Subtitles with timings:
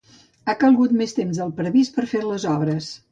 [0.45, 2.89] Ha calgut més temps del previst per fer les obres.